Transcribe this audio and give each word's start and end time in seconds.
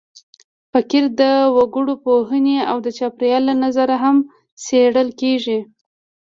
فقر 0.71 1.03
د 1.19 1.21
وګړپوهنې 1.57 2.57
او 2.69 2.77
د 2.85 2.87
چاپېریال 2.97 3.43
له 3.49 3.55
نظره 3.63 3.95
هم 4.03 4.17
څېړل 4.63 5.09
کېږي. 5.21 5.59